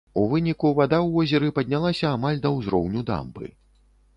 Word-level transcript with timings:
У 0.19 0.21
выніку 0.29 0.71
вада 0.79 0.97
ў 1.01 1.09
возеры 1.17 1.51
паднялася 1.57 2.07
амаль 2.15 2.41
да 2.47 2.53
ўзроўню 2.57 3.05
дамбы. 3.11 3.45